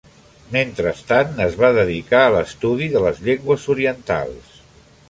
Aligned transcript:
Mentrestant 0.53 1.37
es 1.45 1.59
va 1.65 1.71
dedicar 1.77 2.23
a 2.29 2.33
l'estudi 2.37 2.89
de 2.97 3.05
les 3.07 3.25
llengües 3.29 3.71
orientals. 3.77 4.61